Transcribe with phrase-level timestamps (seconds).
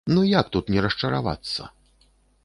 [0.13, 1.69] Ну як тут не расчаравацца?